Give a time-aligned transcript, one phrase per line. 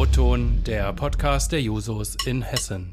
[0.00, 2.92] O-Ton, der Podcast der Jusos in Hessen.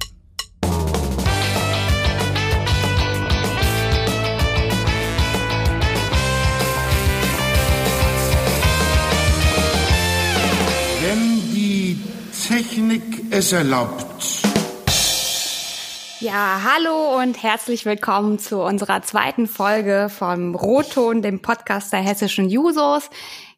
[10.99, 11.99] Wenn die
[12.47, 14.07] Technik es erlaubt.
[16.21, 22.49] Ja, hallo und herzlich willkommen zu unserer zweiten Folge vom Rotton, dem Podcast der hessischen
[22.49, 23.11] Jusos.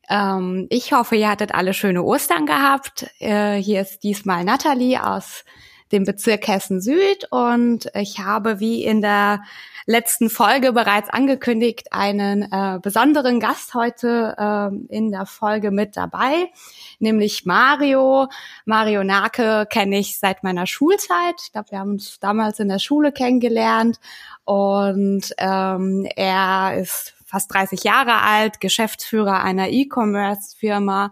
[0.10, 3.08] Ähm, ich hoffe, ihr hattet alle schöne Ostern gehabt.
[3.20, 5.44] Äh, hier ist diesmal Nathalie aus
[5.92, 9.42] dem Bezirk Hessen Süd und ich habe wie in der
[9.86, 16.52] letzten Folge bereits angekündigt einen äh, besonderen Gast heute äh, in der Folge mit dabei,
[17.00, 18.28] nämlich Mario.
[18.66, 21.36] Mario Nake kenne ich seit meiner Schulzeit.
[21.42, 23.98] Ich glaube, wir haben uns damals in der Schule kennengelernt
[24.44, 31.12] und ähm, er ist fast 30 Jahre alt, Geschäftsführer einer E-Commerce-Firma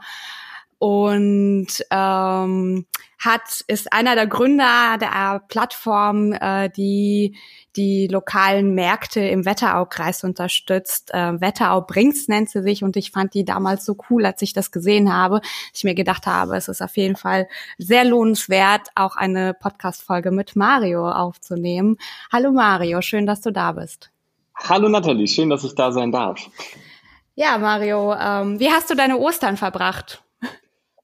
[0.86, 2.86] und ähm,
[3.17, 7.36] hat ist einer der Gründer der Plattform, äh, die
[7.75, 11.11] die lokalen Märkte im Wetteraukreis unterstützt.
[11.11, 14.53] Äh, Wetterau bringt's nennt sie sich und ich fand die damals so cool, als ich
[14.53, 15.41] das gesehen habe.
[15.73, 17.47] Ich mir gedacht habe, es ist auf jeden Fall
[17.80, 21.97] sehr lohnenswert, auch eine Podcast-Folge mit Mario aufzunehmen.
[22.31, 24.11] Hallo Mario, schön, dass du da bist.
[24.56, 26.47] Hallo Nathalie, schön, dass ich da sein darf.
[27.33, 30.22] Ja, Mario, ähm, wie hast du deine Ostern verbracht?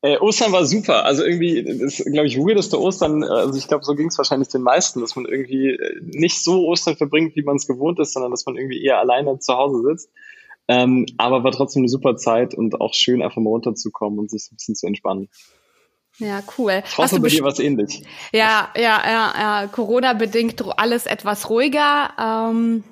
[0.03, 1.05] Äh, Ostern war super.
[1.05, 3.23] Also irgendwie, das ist, glaube ich, weirdeste Ostern.
[3.23, 6.66] Also ich glaube, so ging es wahrscheinlich den meisten, dass man irgendwie äh, nicht so
[6.66, 9.83] Ostern verbringt, wie man es gewohnt ist, sondern dass man irgendwie eher alleine zu Hause
[9.83, 10.09] sitzt.
[10.67, 14.52] Ähm, aber war trotzdem eine super Zeit und auch schön, einfach mal runterzukommen und sich
[14.52, 15.30] ein bisschen zu entspannen.
[16.17, 16.83] Ja, cool.
[16.86, 18.03] Ich hoffe, bei dir was ähnlich.
[18.31, 19.67] Ja, ja, ja, ja.
[19.67, 22.11] Corona-bedingt alles etwas ruhiger.
[22.19, 22.83] Ähm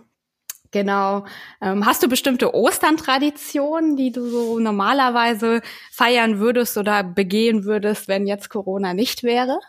[0.71, 1.25] Genau.
[1.61, 8.27] Ähm, hast du bestimmte Ostern-Traditionen, die du so normalerweise feiern würdest oder begehen würdest, wenn
[8.27, 9.59] jetzt Corona nicht wäre?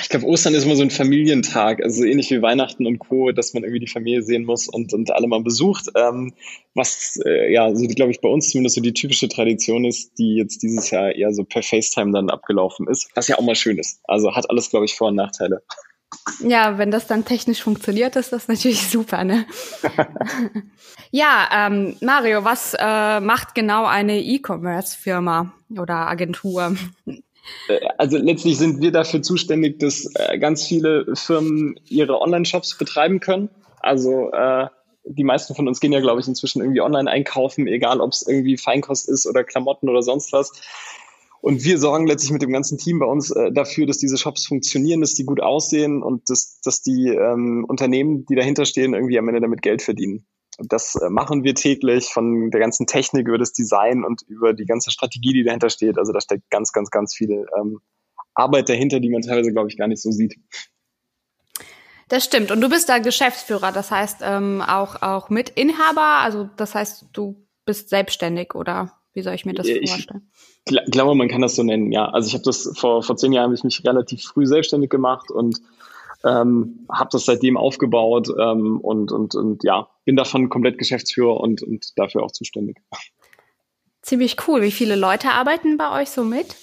[0.00, 3.54] Ich glaube, Ostern ist immer so ein Familientag, also ähnlich wie Weihnachten und Co., dass
[3.54, 5.86] man irgendwie die Familie sehen muss und, und alle mal besucht.
[5.94, 6.32] Ähm,
[6.74, 10.34] was, äh, ja, so glaube ich, bei uns zumindest so die typische Tradition ist, die
[10.34, 13.78] jetzt dieses Jahr eher so per FaceTime dann abgelaufen ist, was ja auch mal schön
[13.78, 14.00] ist.
[14.04, 15.62] Also hat alles, glaube ich, Vor- und Nachteile.
[16.40, 19.46] Ja, wenn das dann technisch funktioniert, ist das natürlich super, ne?
[21.10, 26.76] ja, ähm, Mario, was äh, macht genau eine E-Commerce-Firma oder Agentur?
[27.68, 33.20] Äh, also letztlich sind wir dafür zuständig, dass äh, ganz viele Firmen ihre Online-Shops betreiben
[33.20, 33.50] können.
[33.80, 34.68] Also äh,
[35.04, 38.26] die meisten von uns gehen ja, glaube ich, inzwischen irgendwie online einkaufen, egal ob es
[38.26, 40.52] irgendwie Feinkost ist oder Klamotten oder sonst was.
[41.44, 44.46] Und wir sorgen letztlich mit dem ganzen Team bei uns äh, dafür, dass diese Shops
[44.46, 49.18] funktionieren, dass die gut aussehen und dass, dass die ähm, Unternehmen, die dahinter stehen, irgendwie
[49.18, 50.26] am Ende damit Geld verdienen.
[50.56, 54.54] Und das äh, machen wir täglich von der ganzen Technik über das Design und über
[54.54, 55.98] die ganze Strategie, die dahinter steht.
[55.98, 57.80] Also da steckt ganz, ganz, ganz viel ähm,
[58.32, 60.36] Arbeit dahinter, die man teilweise, glaube ich, gar nicht so sieht.
[62.08, 62.52] Das stimmt.
[62.52, 66.22] Und du bist da Geschäftsführer, das heißt ähm, auch, auch Mitinhaber.
[66.22, 70.28] Also das heißt, du bist selbstständig oder wie soll ich mir das ich vorstellen?
[70.68, 72.06] Ich glaube, man kann das so nennen, ja.
[72.06, 75.30] Also ich habe das vor, vor zehn Jahren habe ich mich relativ früh selbstständig gemacht
[75.30, 75.60] und
[76.24, 81.62] ähm, habe das seitdem aufgebaut ähm, und, und, und ja, bin davon komplett Geschäftsführer und,
[81.62, 82.78] und dafür auch zuständig.
[84.02, 84.62] Ziemlich cool.
[84.62, 86.56] Wie viele Leute arbeiten bei euch so mit?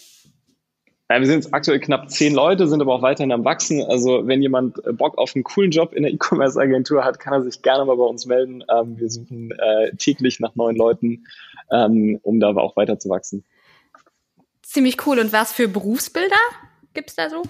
[1.11, 3.83] Ja, wir sind aktuell knapp zehn Leute, sind aber auch weiterhin am Wachsen.
[3.83, 7.41] Also wenn jemand äh, Bock auf einen coolen Job in der E-Commerce-Agentur hat, kann er
[7.41, 8.63] sich gerne mal bei uns melden.
[8.73, 11.25] Ähm, wir suchen äh, täglich nach neuen Leuten,
[11.69, 13.43] ähm, um da auch weiter zu wachsen.
[14.61, 15.19] Ziemlich cool.
[15.19, 16.37] Und was für Berufsbilder
[16.93, 17.43] gibt's da so?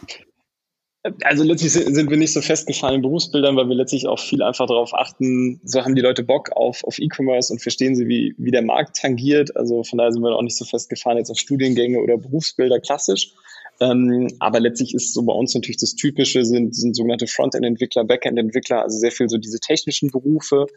[1.24, 4.68] Also letztlich sind wir nicht so festgefahren in Berufsbildern, weil wir letztlich auch viel einfach
[4.68, 8.52] darauf achten, so haben die Leute Bock auf, auf E-Commerce und verstehen sie, wie, wie
[8.52, 9.56] der Markt tangiert.
[9.56, 13.34] Also von daher sind wir auch nicht so festgefahren jetzt auf Studiengänge oder Berufsbilder klassisch,
[13.82, 18.84] ähm, aber letztlich ist so bei uns natürlich das Typische sind, sind sogenannte Frontend-Entwickler, Backend-Entwickler,
[18.84, 20.68] also sehr viel so diese technischen Berufe,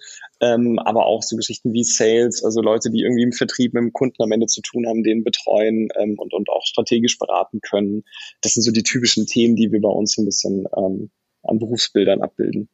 [0.41, 3.93] ähm, aber auch so Geschichten wie Sales, also Leute, die irgendwie im Vertrieb mit dem
[3.93, 8.05] Kunden am Ende zu tun haben, den betreuen ähm, und, und auch strategisch beraten können.
[8.41, 11.11] Das sind so die typischen Themen, die wir bei uns ein bisschen ähm,
[11.43, 12.71] an Berufsbildern abbilden.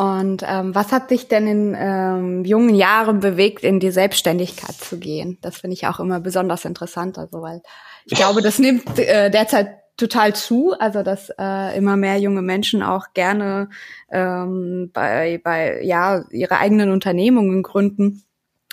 [0.00, 4.98] Und ähm, was hat dich denn in ähm, jungen Jahren bewegt, in die Selbstständigkeit zu
[4.98, 5.36] gehen?
[5.42, 7.60] Das finde ich auch immer besonders interessant, also weil
[8.06, 12.82] ich glaube, das nimmt äh, derzeit total zu, also dass äh, immer mehr junge Menschen
[12.82, 13.68] auch gerne
[14.10, 18.22] ähm, bei, bei ja ihre eigenen Unternehmungen gründen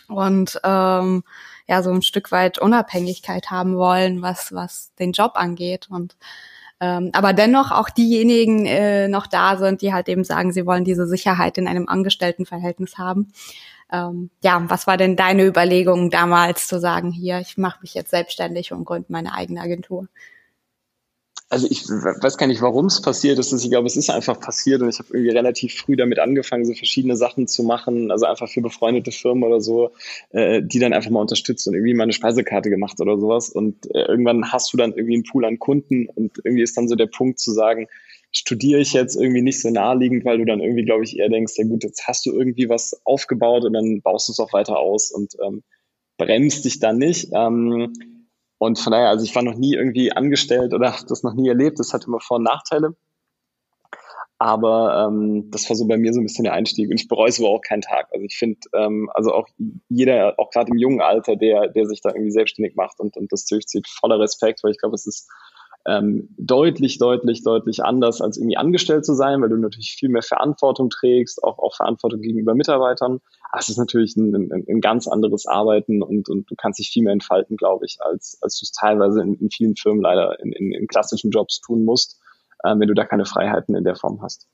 [0.08, 1.26] und ähm,
[1.68, 5.90] ja so ein Stück weit Unabhängigkeit haben wollen, was was den Job angeht.
[5.90, 6.16] Und
[6.80, 10.84] ähm, aber dennoch auch diejenigen äh, noch da sind, die halt eben sagen, sie wollen
[10.84, 13.32] diese Sicherheit in einem Angestelltenverhältnis haben.
[13.92, 18.12] ähm, ja, was war denn deine Überlegung damals zu sagen, hier, ich mache mich jetzt
[18.12, 20.08] selbstständig und gründe meine eigene Agentur?
[21.50, 23.54] Also ich weiß gar nicht, warum es passiert ist.
[23.54, 26.74] Ich glaube, es ist einfach passiert und ich habe irgendwie relativ früh damit angefangen, so
[26.74, 29.92] verschiedene Sachen zu machen, also einfach für befreundete Firmen oder so,
[30.32, 33.50] äh, die dann einfach mal unterstützt und irgendwie mal eine Speisekarte gemacht oder sowas.
[33.50, 36.90] Und äh, irgendwann hast du dann irgendwie einen Pool an Kunden und irgendwie ist dann
[36.90, 37.88] so der Punkt zu sagen,
[38.34, 41.54] studiere ich jetzt irgendwie nicht so naheliegend, weil du dann irgendwie, glaube ich, eher denkst,
[41.56, 44.78] ja gut, jetzt hast du irgendwie was aufgebaut und dann baust du es auch weiter
[44.78, 45.64] aus und ähm,
[46.18, 47.30] bremst dich dann nicht.
[47.32, 47.94] Ähm,
[48.58, 51.48] und von daher, also ich war noch nie irgendwie angestellt oder habe das noch nie
[51.48, 51.80] erlebt.
[51.80, 52.96] Das hat immer Vor- und Nachteile.
[54.40, 56.90] Aber ähm, das war so bei mir so ein bisschen der Einstieg.
[56.90, 58.08] Und ich bereue es aber auch keinen Tag.
[58.12, 59.48] Also ich finde, ähm, also auch
[59.90, 63.32] jeder, auch gerade im jungen Alter, der, der sich da irgendwie selbstständig macht und, und
[63.32, 65.28] das durchzieht, voller Respekt, weil ich glaube, es ist
[65.88, 70.22] ähm, deutlich, deutlich, deutlich anders, als irgendwie angestellt zu sein, weil du natürlich viel mehr
[70.22, 73.22] Verantwortung trägst, auch, auch Verantwortung gegenüber Mitarbeitern.
[73.50, 76.90] Aber es ist natürlich ein, ein, ein ganz anderes Arbeiten und, und du kannst dich
[76.90, 80.38] viel mehr entfalten, glaube ich, als, als du es teilweise in, in vielen Firmen leider
[80.42, 82.20] in, in, in klassischen Jobs tun musst,
[82.64, 84.46] äh, wenn du da keine Freiheiten in der Form hast.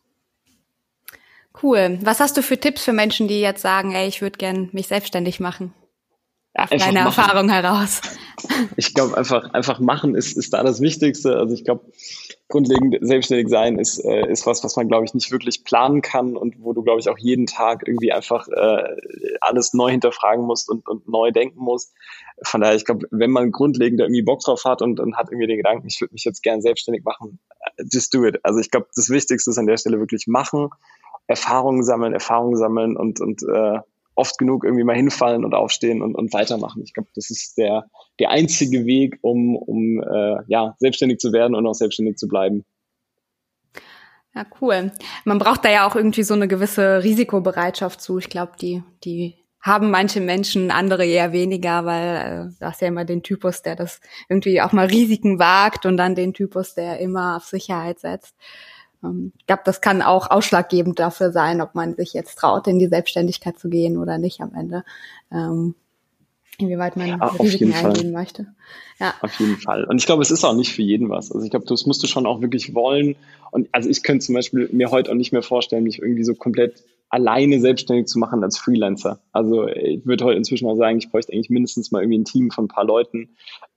[1.62, 1.98] Cool.
[2.04, 4.88] Was hast du für Tipps für Menschen, die jetzt sagen, ey, ich würde gern mich
[4.88, 5.74] selbstständig machen?
[6.54, 7.20] Deiner machen.
[7.20, 8.02] Erfahrung heraus.
[8.78, 11.38] Ich glaube, einfach, einfach machen ist, ist da das Wichtigste.
[11.38, 11.86] Also ich glaube,
[12.48, 16.38] grundlegend selbstständig sein ist, äh, ist was, was man, glaube ich, nicht wirklich planen kann
[16.38, 18.84] und wo du, glaube ich, auch jeden Tag irgendwie einfach äh,
[19.42, 21.94] alles neu hinterfragen musst und, und neu denken musst.
[22.44, 25.48] Von daher, ich glaube, wenn man grundlegend irgendwie Bock drauf hat und, und hat irgendwie
[25.48, 27.40] den Gedanken, ich würde mich jetzt gern selbstständig machen,
[27.78, 28.40] äh, just do it.
[28.44, 30.70] Also ich glaube, das Wichtigste ist an der Stelle wirklich machen,
[31.26, 33.80] Erfahrungen sammeln, Erfahrungen sammeln und, und äh,
[34.16, 36.84] oft genug irgendwie mal hinfallen und aufstehen und, und weitermachen.
[36.84, 37.86] Ich glaube, das ist der,
[38.20, 42.66] der einzige Weg, um, um äh, ja, selbstständig zu werden und auch selbstständig zu bleiben.
[44.36, 44.92] Ja, cool.
[45.26, 48.18] Man braucht da ja auch irgendwie so eine gewisse Risikobereitschaft zu.
[48.18, 52.88] Ich glaube, die, die haben manche Menschen, andere eher weniger, weil äh, du hast ja
[52.88, 57.00] immer den Typus, der das irgendwie auch mal Risiken wagt und dann den Typus, der
[57.00, 58.36] immer auf Sicherheit setzt.
[59.04, 62.80] Ähm, ich glaube, das kann auch ausschlaggebend dafür sein, ob man sich jetzt traut, in
[62.80, 64.84] die Selbstständigkeit zu gehen oder nicht am Ende.
[65.32, 65.76] Ähm,
[66.58, 68.48] inwieweit man Ach, Risiken eingehen möchte.
[69.00, 69.14] Ja.
[69.22, 69.86] Auf jeden Fall.
[69.86, 71.32] Und ich glaube, es ist auch nicht für jeden was.
[71.32, 73.16] Also ich glaube, das musst du schon auch wirklich wollen.
[73.52, 76.36] Und also ich könnte zum Beispiel mir heute auch nicht mehr vorstellen, mich irgendwie so
[76.36, 79.20] komplett alleine selbstständig zu machen als Freelancer.
[79.32, 82.50] Also ich würde heute inzwischen auch sagen, ich bräuchte eigentlich mindestens mal irgendwie ein Team
[82.50, 83.30] von ein paar Leuten,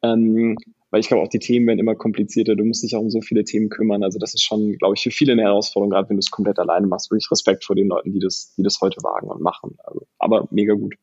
[0.02, 0.56] ähm,
[0.96, 2.56] weil ich glaube, auch die Themen werden immer komplizierter.
[2.56, 4.02] Du musst dich auch um so viele Themen kümmern.
[4.02, 6.58] Also das ist schon, glaube ich, für viele eine Herausforderung, gerade wenn du es komplett
[6.58, 7.10] alleine machst.
[7.10, 9.76] Wirklich Respekt vor den Leuten, die das, die das heute wagen und machen.
[9.84, 10.94] Also, aber mega gut.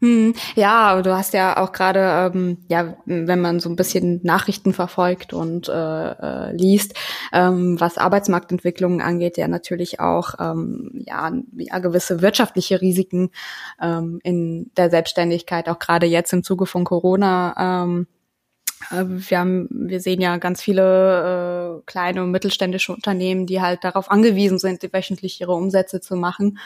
[0.00, 4.72] Hm, ja, du hast ja auch gerade, ähm, ja, wenn man so ein bisschen Nachrichten
[4.72, 6.94] verfolgt und äh, äh, liest,
[7.32, 13.30] ähm, was Arbeitsmarktentwicklungen angeht, ja natürlich auch ähm, ja, ja gewisse wirtschaftliche Risiken
[13.82, 17.82] ähm, in der Selbstständigkeit, auch gerade jetzt im Zuge von Corona.
[17.84, 18.14] Ähm, äh,
[18.90, 24.10] wir haben, wir sehen ja ganz viele äh, kleine und mittelständische Unternehmen, die halt darauf
[24.10, 26.58] angewiesen sind, wöchentlich ihre Umsätze zu machen,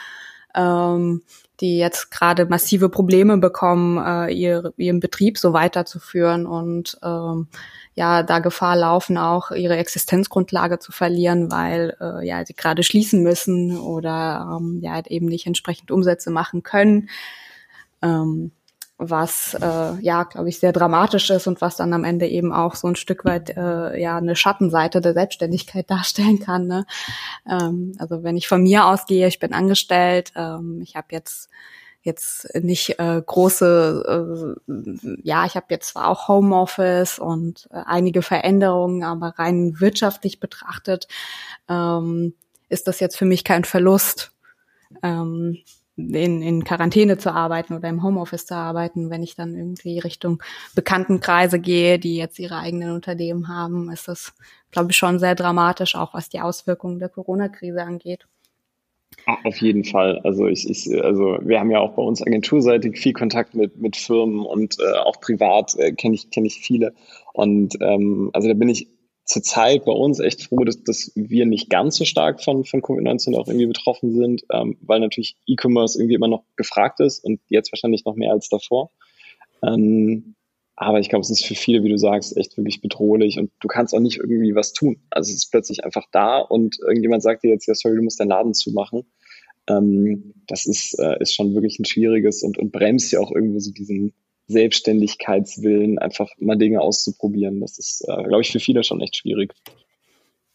[0.55, 1.21] ähm,
[1.59, 7.47] die jetzt gerade massive Probleme bekommen, äh, ihr, ihren Betrieb so weiterzuführen und ähm,
[7.95, 13.21] ja, da Gefahr laufen, auch ihre Existenzgrundlage zu verlieren, weil äh, ja sie gerade schließen
[13.23, 17.09] müssen oder ähm, ja eben nicht entsprechend Umsätze machen können.
[18.01, 18.51] Ähm,
[18.99, 22.75] was äh, ja, glaube ich, sehr dramatisch ist und was dann am Ende eben auch
[22.75, 26.67] so ein Stück weit äh, ja eine Schattenseite der Selbstständigkeit darstellen kann.
[26.67, 26.85] Ne?
[27.49, 31.49] Ähm, also wenn ich von mir ausgehe, ich bin angestellt, ähm, ich habe jetzt
[32.01, 38.21] jetzt nicht äh, große, äh, ja, ich habe jetzt zwar auch Homeoffice und äh, einige
[38.21, 41.07] Veränderungen, aber rein wirtschaftlich betrachtet
[41.67, 42.33] ähm,
[42.69, 44.31] ist das jetzt für mich kein Verlust.
[45.03, 45.57] Ähm,
[45.99, 49.09] in, in Quarantäne zu arbeiten oder im Homeoffice zu arbeiten.
[49.09, 50.41] Wenn ich dann irgendwie Richtung
[50.75, 54.33] Bekanntenkreise gehe, die jetzt ihre eigenen Unternehmen haben, ist das,
[54.71, 58.25] glaube ich, schon sehr dramatisch, auch was die Auswirkungen der Corona-Krise angeht.
[59.43, 60.19] Auf jeden Fall.
[60.23, 63.95] Also ich, ich, also wir haben ja auch bei uns agenturseitig viel Kontakt mit, mit
[63.95, 66.93] Firmen und äh, auch privat äh, kenne ich, kenne ich viele.
[67.33, 68.87] Und ähm, also da bin ich
[69.29, 73.37] zurzeit bei uns echt froh, dass, dass wir nicht ganz so stark von, von Covid-19
[73.37, 77.71] auch irgendwie betroffen sind, ähm, weil natürlich E-Commerce irgendwie immer noch gefragt ist und jetzt
[77.71, 78.89] wahrscheinlich noch mehr als davor.
[79.61, 80.33] Ähm,
[80.75, 83.67] aber ich glaube, es ist für viele, wie du sagst, echt wirklich bedrohlich und du
[83.67, 84.97] kannst auch nicht irgendwie was tun.
[85.11, 88.19] Also es ist plötzlich einfach da und irgendjemand sagt dir jetzt, ja, sorry, du musst
[88.19, 89.03] deinen Laden zumachen.
[89.67, 93.59] Ähm, das ist, äh, ist schon wirklich ein schwieriges und, und bremst ja auch irgendwo
[93.59, 94.13] so diesen,
[94.49, 97.61] Selbstständigkeitswillen, einfach mal Dinge auszuprobieren.
[97.61, 99.53] Das ist, äh, glaube ich, für viele schon echt schwierig.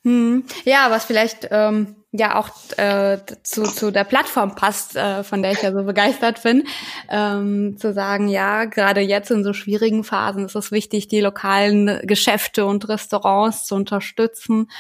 [0.05, 0.45] Hm.
[0.67, 5.53] Ja, was vielleicht ähm, ja auch äh, zu, zu der Plattform passt, äh, von der
[5.53, 6.65] ich ja so begeistert bin,
[7.11, 12.01] ähm, zu sagen, ja, gerade jetzt in so schwierigen Phasen ist es wichtig, die lokalen
[12.03, 14.71] Geschäfte und Restaurants zu unterstützen.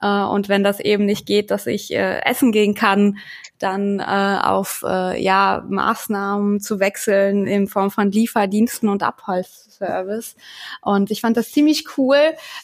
[0.00, 3.18] Äh, und wenn das eben nicht geht, dass ich äh, essen gehen kann,
[3.58, 10.36] dann äh, auf äh, ja Maßnahmen zu wechseln in Form von Lieferdiensten und Abholzservice.
[10.82, 12.18] Und ich fand das ziemlich cool,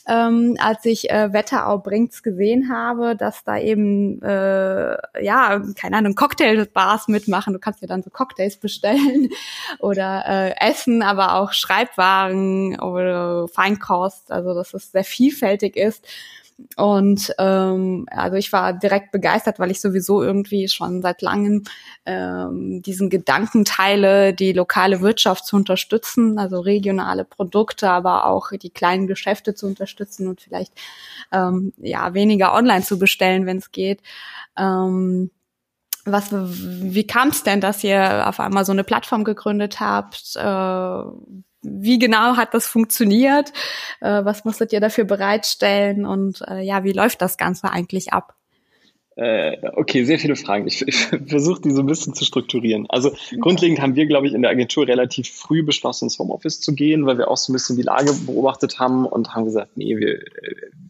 [0.08, 6.14] ähm, als ich äh, Wetterau bringt's gesehen habe, dass da eben äh, ja keine Ahnung
[6.14, 7.52] Cocktailbars mitmachen.
[7.52, 9.30] Du kannst ja dann so Cocktails bestellen
[9.78, 14.30] oder äh, essen, aber auch Schreibwaren oder Feinkost.
[14.30, 16.06] Also dass es sehr vielfältig ist.
[16.76, 21.64] Und ähm, also ich war direkt begeistert, weil ich sowieso irgendwie schon seit langem
[22.06, 28.70] ähm, diesen Gedanken teile, die lokale Wirtschaft zu unterstützen, also regionale Produkte, aber auch die
[28.70, 30.72] kleinen Geschäfte zu unterstützen und vielleicht
[31.32, 34.00] ähm, ja weniger online zu bestellen, wenn es geht.
[34.56, 35.30] Ähm,
[36.04, 40.36] was, wie kam es denn, dass ihr auf einmal so eine Plattform gegründet habt?
[40.36, 41.02] Äh,
[41.64, 43.52] wie genau hat das funktioniert?
[44.00, 46.06] Äh, was musstet ihr dafür bereitstellen?
[46.06, 48.34] Und äh, ja, wie läuft das Ganze eigentlich ab?
[49.16, 50.66] Äh, okay, sehr viele Fragen.
[50.66, 52.86] Ich, ich versuche die so ein bisschen zu strukturieren.
[52.88, 53.36] Also okay.
[53.40, 57.06] grundlegend haben wir, glaube ich, in der Agentur relativ früh beschlossen, ins Homeoffice zu gehen,
[57.06, 60.20] weil wir auch so ein bisschen die Lage beobachtet haben und haben gesagt, nee, wir,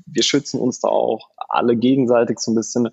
[0.07, 2.88] wir schützen uns da auch alle gegenseitig so ein bisschen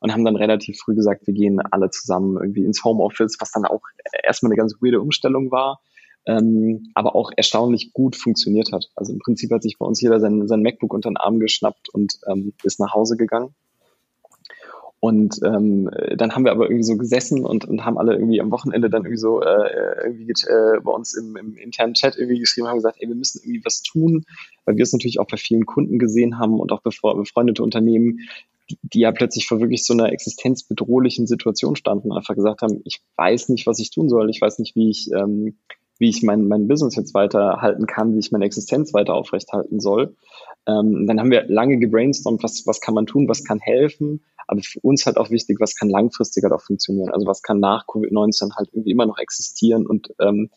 [0.00, 3.64] und haben dann relativ früh gesagt, wir gehen alle zusammen irgendwie ins Homeoffice, was dann
[3.64, 3.82] auch
[4.22, 5.80] erstmal eine ganz weirde Umstellung war
[6.26, 8.90] ähm, aber auch erstaunlich gut funktioniert hat.
[8.96, 11.88] Also im Prinzip hat sich bei uns jeder sein, sein MacBook unter den Arm geschnappt
[11.88, 13.54] und ähm, ist nach Hause gegangen.
[14.98, 18.50] Und ähm, dann haben wir aber irgendwie so gesessen und, und haben alle irgendwie am
[18.50, 22.66] Wochenende dann irgendwie so äh, irgendwie äh, bei uns im, im internen Chat irgendwie geschrieben
[22.66, 24.24] haben gesagt, ey, wir müssen irgendwie was tun,
[24.64, 28.20] weil wir es natürlich auch bei vielen Kunden gesehen haben und auch befreundete Unternehmen,
[28.70, 32.80] die, die ja plötzlich vor wirklich so einer existenzbedrohlichen Situation standen und einfach gesagt haben,
[32.84, 35.58] ich weiß nicht, was ich tun soll, ich weiß nicht, wie ich ähm,
[35.98, 40.16] wie ich mein, mein Business jetzt weiterhalten kann, wie ich meine Existenz weiter aufrechthalten soll.
[40.66, 44.24] Ähm, dann haben wir lange gebrainstormt, was, was kann man tun, was kann helfen.
[44.46, 47.10] Aber für uns halt auch wichtig, was kann langfristig halt auch funktionieren.
[47.10, 50.50] Also was kann nach Covid-19 halt irgendwie immer noch existieren und ähm,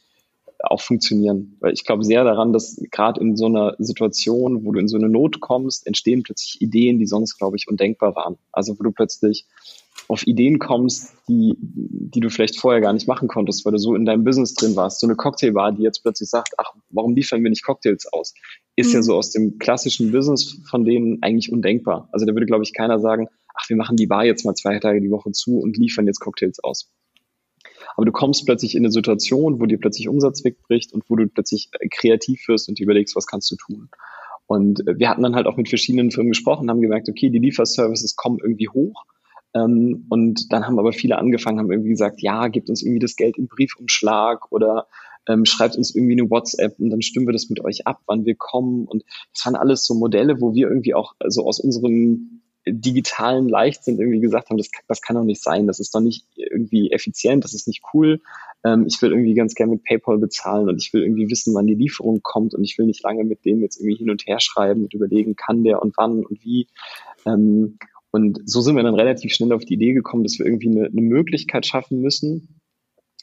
[0.59, 1.57] auch funktionieren.
[1.59, 4.97] Weil ich glaube sehr daran, dass gerade in so einer Situation, wo du in so
[4.97, 8.37] eine Not kommst, entstehen plötzlich Ideen, die sonst, glaube ich, undenkbar waren.
[8.51, 9.45] Also wo du plötzlich
[10.07, 13.95] auf Ideen kommst, die, die du vielleicht vorher gar nicht machen konntest, weil du so
[13.95, 14.99] in deinem Business drin warst.
[14.99, 18.33] So eine Cocktailbar, die jetzt plötzlich sagt, ach, warum liefern wir nicht Cocktails aus?
[18.75, 18.95] Ist mhm.
[18.95, 22.09] ja so aus dem klassischen Business von denen eigentlich undenkbar.
[22.11, 24.79] Also da würde, glaube ich, keiner sagen, ach, wir machen die Bar jetzt mal zwei
[24.79, 26.91] Tage die Woche zu und liefern jetzt Cocktails aus.
[27.95, 31.27] Aber du kommst plötzlich in eine Situation, wo dir plötzlich Umsatz wegbricht und wo du
[31.27, 33.89] plötzlich äh, kreativ wirst und überlegst, was kannst du tun.
[34.47, 37.39] Und äh, wir hatten dann halt auch mit verschiedenen Firmen gesprochen, haben gemerkt, okay, die
[37.39, 39.05] Lieferservices kommen irgendwie hoch
[39.53, 43.15] ähm, und dann haben aber viele angefangen, haben irgendwie gesagt, ja, gibt uns irgendwie das
[43.15, 44.87] Geld im Briefumschlag oder
[45.27, 48.25] ähm, schreibt uns irgendwie eine WhatsApp und dann stimmen wir das mit euch ab, wann
[48.25, 48.85] wir kommen.
[48.85, 49.03] Und
[49.33, 53.99] das waren alles so Modelle, wo wir irgendwie auch so also aus unserem digitalen Leichtsinn
[53.99, 57.43] irgendwie gesagt haben, das, das kann doch nicht sein, das ist doch nicht irgendwie effizient,
[57.43, 58.21] das ist nicht cool.
[58.63, 61.67] Ähm, ich will irgendwie ganz gerne mit PayPal bezahlen und ich will irgendwie wissen, wann
[61.67, 64.39] die Lieferung kommt und ich will nicht lange mit denen jetzt irgendwie hin und her
[64.39, 66.67] schreiben und überlegen, kann der und wann und wie.
[67.25, 67.77] Ähm,
[68.11, 70.87] und so sind wir dann relativ schnell auf die Idee gekommen, dass wir irgendwie eine,
[70.87, 72.59] eine Möglichkeit schaffen müssen,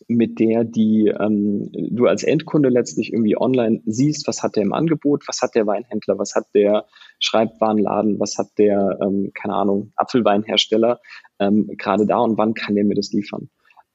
[0.09, 4.73] mit der die ähm, du als Endkunde letztlich irgendwie online siehst, was hat der im
[4.73, 6.87] Angebot, was hat der Weinhändler, was hat der
[7.19, 11.01] Schreibwarenladen, was hat der, ähm, keine Ahnung, Apfelweinhersteller
[11.39, 13.49] ähm, gerade da und wann kann der mir das liefern.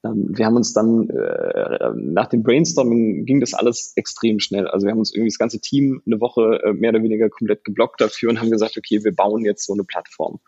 [0.04, 4.68] Ähm, wir haben uns dann äh, nach dem Brainstorming ging das alles extrem schnell.
[4.68, 7.64] Also wir haben uns irgendwie das ganze Team eine Woche äh, mehr oder weniger komplett
[7.64, 10.40] geblockt dafür und haben gesagt, okay, wir bauen jetzt so eine Plattform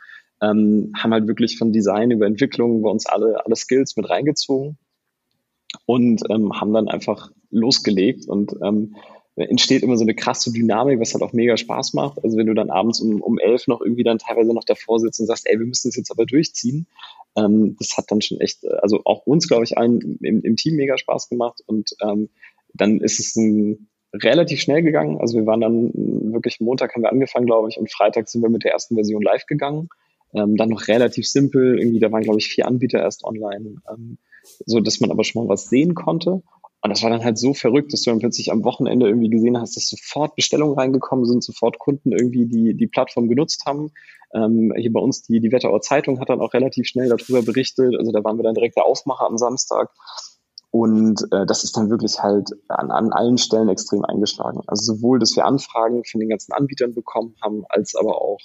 [0.42, 4.78] ähm, haben halt wirklich von Design über Entwicklung bei uns alle, alle Skills mit reingezogen
[5.86, 8.96] und ähm, haben dann einfach losgelegt und ähm,
[9.36, 12.24] entsteht immer so eine krasse Dynamik, was halt auch mega Spaß macht.
[12.24, 15.20] Also wenn du dann abends um, um elf noch irgendwie dann teilweise noch davor sitzt
[15.20, 16.88] und sagst, ey, wir müssen das jetzt aber durchziehen,
[17.36, 20.76] ähm, das hat dann schon echt, also auch uns, glaube ich, allen im, im Team
[20.76, 22.30] mega Spaß gemacht und ähm,
[22.74, 25.20] dann ist es ein, relativ schnell gegangen.
[25.20, 25.92] Also wir waren dann
[26.34, 29.22] wirklich Montag haben wir angefangen, glaube ich, und Freitag sind wir mit der ersten Version
[29.22, 29.90] live gegangen.
[30.34, 34.18] Ähm, dann noch relativ simpel, irgendwie, da waren, glaube ich, vier Anbieter erst online, ähm,
[34.66, 36.42] so dass man aber schon mal was sehen konnte.
[36.84, 39.58] Und das war dann halt so verrückt, dass du dann plötzlich am Wochenende irgendwie gesehen
[39.58, 43.92] hast, dass sofort Bestellungen reingekommen sind, sofort Kunden irgendwie die, die Plattform genutzt haben.
[44.34, 47.96] Ähm, hier bei uns die, die Wetterauer Zeitung hat dann auch relativ schnell darüber berichtet.
[47.98, 49.92] Also da waren wir dann direkt der Aufmacher am Samstag.
[50.72, 54.62] Und äh, das ist dann wirklich halt an, an allen Stellen extrem eingeschlagen.
[54.68, 58.40] Also sowohl, dass wir Anfragen von den ganzen Anbietern bekommen haben, als aber auch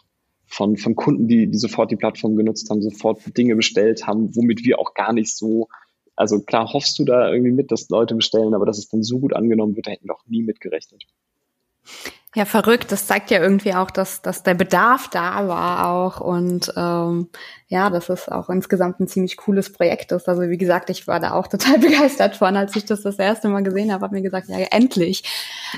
[0.49, 4.65] von, von Kunden, die, die sofort die Plattform genutzt haben, sofort Dinge bestellt haben, womit
[4.65, 5.69] wir auch gar nicht so,
[6.17, 9.19] also klar hoffst du da irgendwie mit, dass Leute bestellen, aber dass es dann so
[9.21, 11.05] gut angenommen wird, da hätten wir auch nie mitgerechnet.
[12.35, 12.93] Ja, verrückt.
[12.93, 17.29] Das zeigt ja irgendwie auch, dass, dass der Bedarf da war auch und ähm,
[17.69, 20.29] ja, dass es auch insgesamt ein ziemlich cooles Projekt ist.
[20.29, 23.49] Also wie gesagt, ich war da auch total begeistert von, als ich das das erste
[23.49, 25.25] Mal gesehen habe, habe mir gesagt, ja endlich.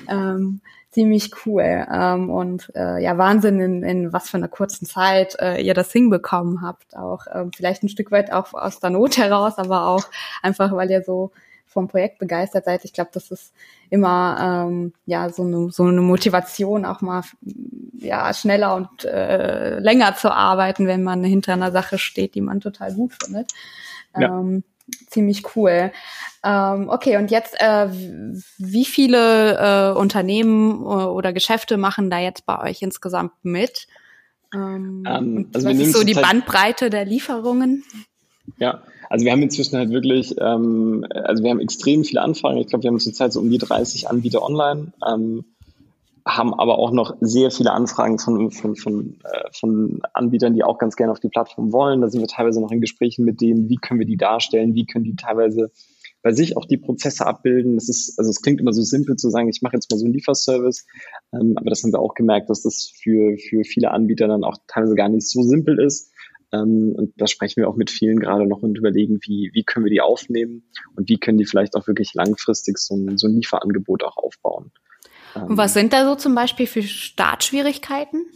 [0.08, 5.36] Ähm, ziemlich cool ähm, und äh, ja Wahnsinn in, in was für einer kurzen Zeit
[5.38, 9.16] äh, ihr das hinbekommen habt auch ähm, vielleicht ein Stück weit auch aus der Not
[9.16, 10.04] heraus aber auch
[10.42, 11.30] einfach weil ihr so
[11.70, 12.84] vom Projekt begeistert seid.
[12.84, 13.54] Ich glaube, das ist
[13.90, 17.22] immer ähm, ja so eine, so eine Motivation, auch mal
[17.96, 22.60] ja schneller und äh, länger zu arbeiten, wenn man hinter einer Sache steht, die man
[22.60, 23.52] total gut findet.
[24.18, 24.40] Ja.
[24.40, 24.64] Ähm,
[25.08, 25.92] ziemlich cool.
[26.44, 27.88] Ähm, okay, und jetzt, äh,
[28.58, 33.86] wie viele äh, Unternehmen äh, oder Geschäfte machen da jetzt bei euch insgesamt mit?
[34.54, 37.84] Ähm, um, also was ist so die Bandbreite der Lieferungen?
[38.58, 42.58] Ja, also wir haben inzwischen halt wirklich, ähm, also wir haben extrem viele Anfragen.
[42.58, 45.44] Ich glaube, wir haben zurzeit so um die 30 Anbieter online, ähm,
[46.36, 50.78] haben aber auch noch sehr viele Anfragen von, von, von, äh, von Anbietern, die auch
[50.78, 52.00] ganz gerne auf die Plattform wollen.
[52.00, 54.86] Da sind wir teilweise noch in Gesprächen mit denen, wie können wir die darstellen, wie
[54.86, 55.70] können die teilweise
[56.22, 57.76] bei sich auch die Prozesse abbilden.
[57.76, 60.04] Das ist, also es klingt immer so simpel zu sagen, ich mache jetzt mal so
[60.04, 60.86] einen Lieferservice,
[61.32, 64.58] ähm, aber das haben wir auch gemerkt, dass das für, für viele Anbieter dann auch
[64.66, 66.12] teilweise gar nicht so simpel ist.
[66.52, 69.84] Ähm, und da sprechen wir auch mit vielen gerade noch und überlegen, wie, wie können
[69.84, 70.64] wir die aufnehmen
[70.96, 74.72] und wie können die vielleicht auch wirklich langfristig so ein, so ein Lieferangebot auch aufbauen.
[75.34, 78.26] Und was sind da so zum Beispiel für Startschwierigkeiten?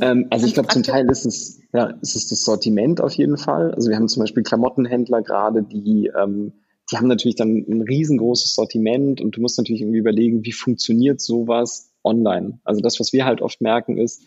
[0.00, 3.36] Ähm, also ich glaube, zum Teil ist es, ja, ist es das Sortiment auf jeden
[3.36, 3.72] Fall.
[3.74, 6.52] Also wir haben zum Beispiel Klamottenhändler gerade, die, ähm,
[6.90, 11.20] die haben natürlich dann ein riesengroßes Sortiment und du musst natürlich irgendwie überlegen, wie funktioniert
[11.20, 12.58] sowas online.
[12.64, 14.24] Also das, was wir halt oft merken, ist,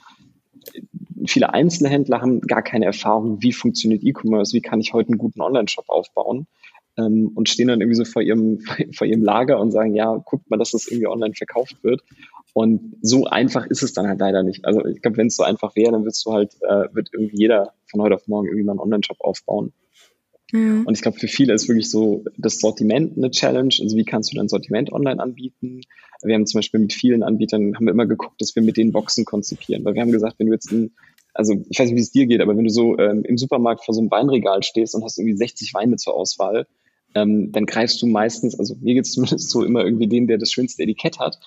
[1.27, 5.41] viele Einzelhändler haben gar keine Erfahrung, wie funktioniert E-Commerce, wie kann ich heute einen guten
[5.41, 6.48] Online-Shop aufbauen
[6.98, 8.60] ähm, und stehen dann irgendwie so vor ihrem,
[8.94, 12.03] vor ihrem Lager und sagen, ja, guckt mal, dass das irgendwie online verkauft wird.
[12.53, 14.64] Und so einfach ist es dann halt leider nicht.
[14.64, 17.38] Also ich glaube, wenn es so einfach wäre, dann würdest du halt, äh, wird irgendwie
[17.38, 19.74] jeder von heute auf morgen irgendwie mal einen Online-Shop aufbauen.
[20.53, 20.86] Mhm.
[20.86, 23.75] Und ich glaube, für viele ist wirklich so das Sortiment eine Challenge.
[23.81, 25.81] Also wie kannst du dein Sortiment online anbieten?
[26.24, 28.92] Wir haben zum Beispiel mit vielen Anbietern, haben wir immer geguckt, dass wir mit den
[28.92, 29.84] Boxen konzipieren.
[29.84, 30.96] Weil wir haben gesagt, wenn du jetzt ein,
[31.34, 33.84] also ich weiß nicht, wie es dir geht, aber wenn du so ähm, im Supermarkt
[33.84, 36.68] vor so einem Weinregal stehst und hast irgendwie 60 Weine zur Auswahl,
[37.15, 40.37] ähm, dann greifst du meistens, also mir geht es zumindest so immer irgendwie den, der
[40.37, 41.39] das schönste Etikett hat,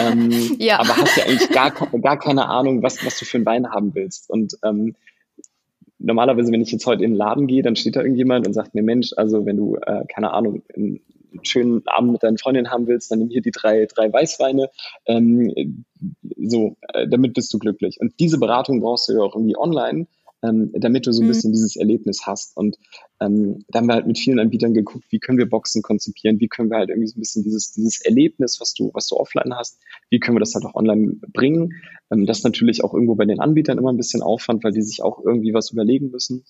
[0.00, 0.78] ähm, ja.
[0.78, 3.94] aber hast ja eigentlich gar, gar keine Ahnung, was, was du für einen Wein haben
[3.94, 4.30] willst.
[4.30, 4.94] Und ähm,
[5.98, 8.74] normalerweise, wenn ich jetzt heute in den Laden gehe, dann steht da irgendjemand und sagt
[8.74, 11.00] mir, Mensch, also wenn du, äh, keine Ahnung, einen
[11.42, 14.70] schönen Abend mit deinen Freundinnen haben willst, dann nimm hier die drei, drei Weißweine.
[15.06, 15.84] Ähm,
[16.38, 17.98] so, äh, damit bist du glücklich.
[18.00, 20.06] Und diese Beratung brauchst du ja auch irgendwie online,
[20.42, 21.28] ähm, damit du so ein mhm.
[21.28, 22.56] bisschen dieses Erlebnis hast.
[22.56, 22.76] Und
[23.20, 26.48] ähm, da haben wir halt mit vielen Anbietern geguckt, wie können wir Boxen konzipieren, wie
[26.48, 29.54] können wir halt irgendwie so ein bisschen dieses, dieses Erlebnis, was du, was du offline
[29.54, 29.78] hast,
[30.10, 31.74] wie können wir das halt auch online bringen.
[32.10, 35.02] Ähm, das natürlich auch irgendwo bei den Anbietern immer ein bisschen Aufwand, weil die sich
[35.02, 36.44] auch irgendwie was überlegen müssen.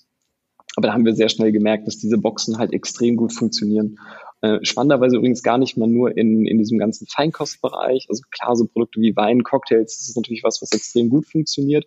[0.76, 3.98] Aber da haben wir sehr schnell gemerkt, dass diese Boxen halt extrem gut funktionieren.
[4.46, 8.06] Äh, spannenderweise übrigens gar nicht mal nur in, in diesem ganzen Feinkostbereich.
[8.08, 11.86] Also klar, so Produkte wie Wein, Cocktails, das ist natürlich was, was extrem gut funktioniert.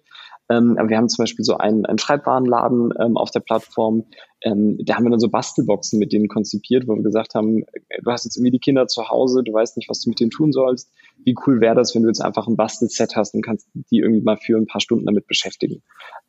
[0.49, 4.05] Ähm, wir haben zum Beispiel so einen, einen Schreibwarenladen ähm, auf der Plattform,
[4.41, 8.01] ähm, da haben wir dann so Bastelboxen mit denen konzipiert, wo wir gesagt haben, äh,
[8.01, 10.31] du hast jetzt irgendwie die Kinder zu Hause, du weißt nicht, was du mit denen
[10.31, 10.91] tun sollst.
[11.25, 14.21] Wie cool wäre das, wenn du jetzt einfach ein Bastelset hast und kannst die irgendwie
[14.21, 15.81] mal für ein paar Stunden damit beschäftigen.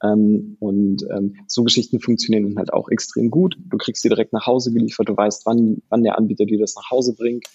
[0.02, 3.56] Ähm, und ähm, so Geschichten funktionieren dann halt auch extrem gut.
[3.64, 6.74] Du kriegst die direkt nach Hause geliefert, du weißt, wann, wann der Anbieter dir das
[6.74, 7.46] nach Hause bringt.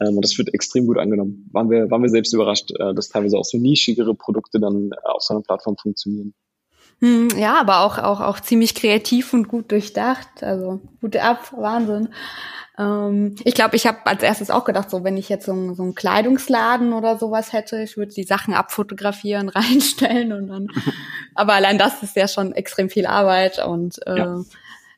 [0.00, 1.48] Ähm, und das wird extrem gut angenommen.
[1.52, 4.96] Waren wir, waren wir selbst überrascht, äh, dass teilweise auch so nischigere Produkte dann äh,
[5.04, 6.34] auf so einer Plattform funktionieren.
[7.00, 10.42] Hm, ja, aber auch, auch, auch ziemlich kreativ und gut durchdacht.
[10.42, 12.08] Also gute Ab, Wahnsinn.
[12.78, 15.82] Ähm, ich glaube, ich habe als erstes auch gedacht, so wenn ich jetzt so, so
[15.82, 20.68] einen Kleidungsladen oder sowas hätte, ich würde die Sachen abfotografieren, reinstellen und dann.
[21.34, 24.40] aber allein das ist ja schon extrem viel Arbeit und äh, ja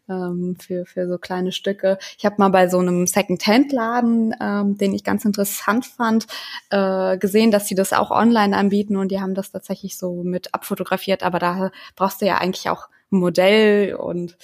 [0.09, 1.99] ähm, für, für so kleine Stücke.
[2.19, 6.27] Ich habe mal bei so einem Second-Hand-Laden, ähm, den ich ganz interessant fand,
[6.71, 10.55] äh, gesehen, dass sie das auch online anbieten und die haben das tatsächlich so mit
[10.55, 14.37] abfotografiert, aber da brauchst du ja eigentlich auch ein Modell und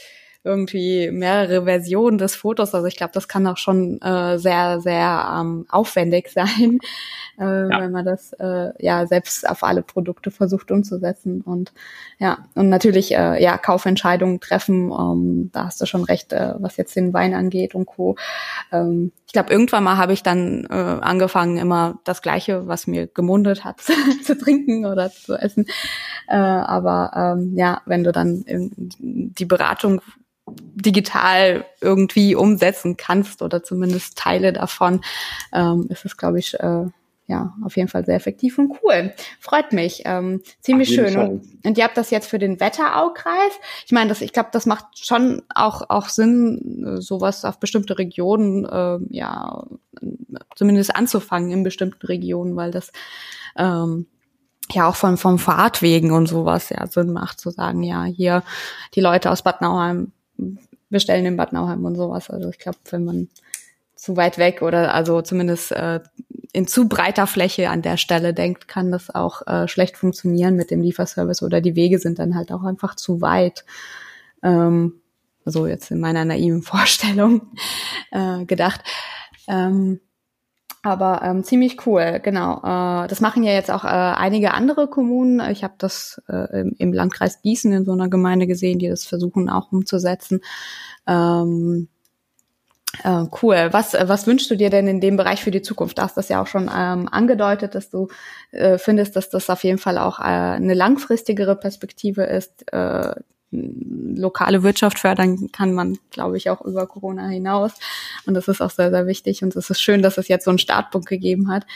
[0.45, 2.75] irgendwie mehrere Versionen des Fotos.
[2.75, 6.79] Also ich glaube, das kann auch schon äh, sehr, sehr ähm, aufwendig sein,
[7.39, 7.81] äh, ja.
[7.81, 11.43] wenn man das äh, ja selbst auf alle Produkte versucht umzusetzen.
[11.43, 11.73] Und
[12.19, 14.91] ja, und natürlich äh, ja Kaufentscheidungen treffen.
[14.91, 18.17] Ähm, da hast du schon recht, äh, was jetzt den Wein angeht und Co.
[18.73, 23.07] Ähm, ich glaube, irgendwann mal habe ich dann äh, angefangen, immer das Gleiche, was mir
[23.07, 23.81] gemundet hat,
[24.25, 25.67] zu trinken oder zu essen.
[26.27, 28.45] Äh, aber ähm, ja, wenn du dann
[28.99, 30.03] die Beratung
[30.57, 35.03] digital irgendwie umsetzen kannst oder zumindest Teile davon,
[35.53, 36.87] ähm, ist es, glaube ich, äh,
[37.27, 39.15] ja, auf jeden Fall sehr effektiv und cool.
[39.41, 40.03] Freut mich.
[40.05, 41.17] Ähm, ziemlich schön.
[41.17, 43.53] Und, und, ihr habt das jetzt für den Wetteraukreis.
[43.87, 48.65] Ich meine, das, ich glaube, das macht schon auch, auch Sinn, sowas auf bestimmte Regionen,
[48.65, 49.65] äh, ja,
[50.57, 52.93] zumindest anzufangen in bestimmten Regionen, weil das
[53.57, 54.07] ähm,
[54.71, 58.43] ja auch von, vom Fahrtwegen und sowas ja Sinn macht, zu sagen, ja, hier
[58.95, 60.13] die Leute aus Bad Nauheim
[60.91, 62.31] bestellen in Bad Nauheim und sowas.
[62.31, 63.29] Also ich glaube, wenn man
[63.97, 66.01] zu weit weg oder also zumindest äh,
[66.53, 70.71] in zu breiter Fläche an der Stelle denkt, kann das auch äh, schlecht funktionieren mit
[70.71, 73.65] dem Lieferservice oder die Wege sind dann halt auch einfach zu weit.
[74.43, 75.01] Ähm,
[75.45, 77.53] so jetzt in meiner naiven Vorstellung
[78.11, 78.83] äh, gedacht.
[79.49, 80.01] Ähm,
[80.83, 82.59] aber ähm, ziemlich cool, genau.
[82.59, 85.41] Äh, das machen ja jetzt auch äh, einige andere Kommunen.
[85.51, 89.05] Ich habe das äh, im, im, Landkreis Gießen in so einer Gemeinde gesehen, die das
[89.05, 90.41] versuchen auch umzusetzen.
[91.07, 91.89] Ähm,
[93.05, 93.69] äh, cool.
[93.71, 95.99] Was, was wünschst du dir denn in dem Bereich für die Zukunft?
[95.99, 98.09] Du hast das ja auch schon ähm, angedeutet, dass du
[98.51, 102.73] äh, findest, dass das auf jeden Fall auch äh, eine langfristigere Perspektive ist.
[102.73, 103.15] Äh,
[103.53, 107.73] lokale Wirtschaft fördern kann man, glaube ich, auch über Corona hinaus.
[108.27, 109.43] Und das ist auch sehr, sehr wichtig.
[109.43, 111.67] Und es ist schön, dass es jetzt so einen Startpunkt gegeben hat.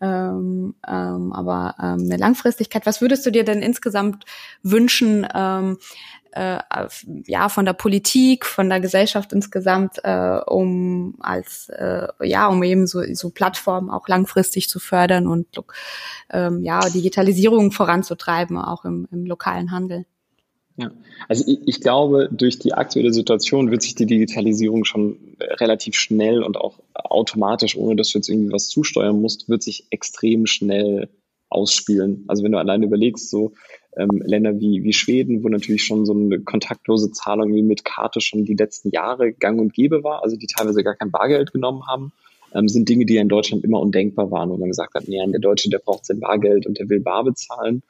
[0.00, 4.24] Ähm, ähm, aber ähm, eine Langfristigkeit, was würdest du dir denn insgesamt
[4.62, 5.78] wünschen, ähm,
[6.32, 6.58] äh,
[7.24, 12.86] ja von der Politik, von der Gesellschaft insgesamt, äh, um als äh, ja um eben
[12.86, 15.46] so, so Plattformen auch langfristig zu fördern und
[16.30, 20.04] ähm, ja Digitalisierung voranzutreiben, auch im, im lokalen Handel.
[20.78, 20.90] Ja,
[21.28, 26.42] also ich, ich, glaube, durch die aktuelle Situation wird sich die Digitalisierung schon relativ schnell
[26.42, 31.08] und auch automatisch, ohne dass du jetzt irgendwie was zusteuern musst, wird sich extrem schnell
[31.48, 32.24] ausspielen.
[32.28, 33.52] Also wenn du alleine überlegst, so
[33.96, 38.20] ähm, Länder wie, wie Schweden, wo natürlich schon so eine kontaktlose Zahlung wie mit Karte
[38.20, 41.86] schon die letzten Jahre gang und gäbe war, also die teilweise gar kein Bargeld genommen
[41.86, 42.12] haben,
[42.54, 45.24] ähm, sind Dinge, die ja in Deutschland immer undenkbar waren, wo man gesagt hat, nee,
[45.26, 47.82] der Deutsche, der braucht sein Bargeld und der will bar bezahlen.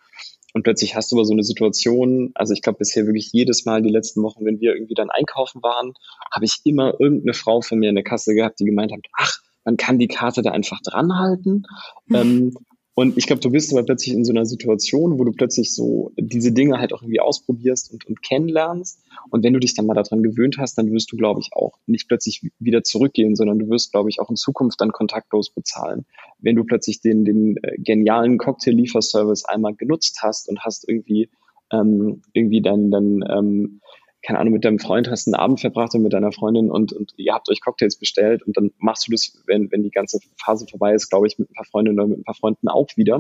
[0.56, 3.82] Und plötzlich hast du aber so eine Situation, also ich glaube bisher wirklich jedes Mal
[3.82, 5.92] die letzten Wochen, wenn wir irgendwie dann einkaufen waren,
[6.34, 9.40] habe ich immer irgendeine Frau von mir in der Kasse gehabt, die gemeint hat, ach,
[9.66, 11.66] man kann die Karte da einfach dranhalten.
[12.14, 12.54] Ähm,
[12.98, 16.12] und ich glaube, du bist aber plötzlich in so einer Situation, wo du plötzlich so
[16.16, 19.04] diese Dinge halt auch irgendwie ausprobierst und, und kennenlernst.
[19.28, 21.78] Und wenn du dich dann mal daran gewöhnt hast, dann wirst du, glaube ich, auch
[21.84, 26.06] nicht plötzlich wieder zurückgehen, sondern du wirst, glaube ich, auch in Zukunft dann kontaktlos bezahlen.
[26.38, 31.28] Wenn du plötzlich den, den äh, genialen Cocktail-Lieferservice einmal genutzt hast und hast irgendwie
[31.70, 33.80] ähm, irgendwie dann, dann ähm,
[34.26, 37.12] keine Ahnung, mit deinem Freund hast einen Abend verbracht und mit deiner Freundin und, und
[37.16, 40.66] ihr habt euch Cocktails bestellt und dann machst du das, wenn, wenn die ganze Phase
[40.68, 43.18] vorbei ist, glaube ich, mit ein paar Freundinnen oder mit ein paar Freunden auch wieder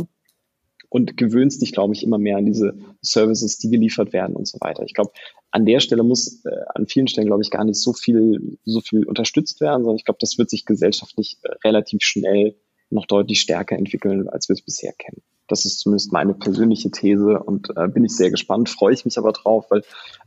[0.88, 4.58] und gewöhnst dich, glaube ich, immer mehr an diese Services, die geliefert werden und so
[4.60, 4.82] weiter.
[4.82, 5.12] Ich glaube,
[5.52, 8.80] an der Stelle muss äh, an vielen Stellen, glaube ich, gar nicht so viel, so
[8.80, 12.56] viel unterstützt werden, sondern ich glaube, das wird sich gesellschaftlich äh, relativ schnell
[12.90, 15.22] noch deutlich stärker entwickeln, als wir es bisher kennen.
[15.48, 19.18] Das ist zumindest meine persönliche These und äh, bin ich sehr gespannt, freue ich mich
[19.18, 19.82] aber drauf, weil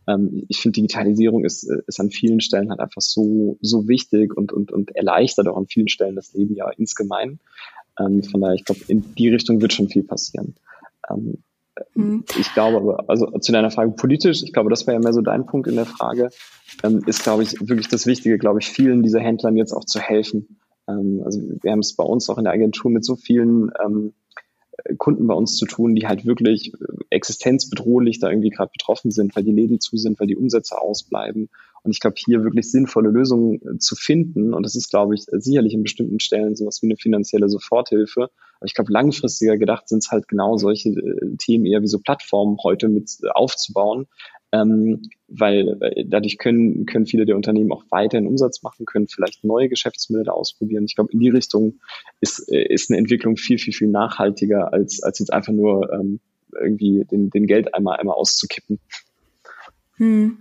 [0.07, 4.35] ähm, ich finde, Digitalisierung ist, äh, ist an vielen Stellen halt einfach so, so wichtig
[4.35, 7.39] und, und, und erleichtert auch an vielen Stellen das Leben ja insgemein.
[7.99, 10.55] Ähm, von daher, ich glaube, in die Richtung wird schon viel passieren.
[11.09, 11.43] Ähm,
[11.95, 12.23] mhm.
[12.39, 15.21] Ich glaube aber, also zu deiner Frage politisch, ich glaube, das wäre ja mehr so
[15.21, 16.29] dein Punkt in der Frage,
[16.83, 19.99] ähm, ist, glaube ich, wirklich das Wichtige, glaube ich, vielen dieser Händlern jetzt auch zu
[19.99, 20.59] helfen.
[20.87, 24.13] Ähm, also wir haben es bei uns auch in der Agentur mit so vielen ähm,
[24.97, 26.77] Kunden bei uns zu tun, die halt wirklich äh,
[27.09, 31.49] existenzbedrohlich da irgendwie gerade betroffen sind, weil die Läden zu sind, weil die Umsätze ausbleiben.
[31.83, 35.23] Und ich glaube, hier wirklich sinnvolle Lösungen äh, zu finden, und das ist, glaube ich,
[35.23, 38.29] sicherlich in bestimmten Stellen sowas wie eine finanzielle Soforthilfe.
[38.59, 41.99] Aber ich glaube, langfristiger gedacht sind es halt genau solche äh, Themen eher wie so
[41.99, 44.07] Plattformen heute mit aufzubauen,
[44.51, 49.69] ähm, weil dadurch können, können viele der Unternehmen auch weiterhin Umsatz machen, können vielleicht neue
[49.69, 50.85] Geschäftsmodelle ausprobieren.
[50.85, 51.79] Ich glaube, in die Richtung
[52.19, 56.19] ist, äh, ist eine Entwicklung viel, viel, viel nachhaltiger, als, als jetzt einfach nur ähm,
[56.59, 58.79] irgendwie den, den Geld einmal, einmal auszukippen.
[59.99, 60.37] Hm.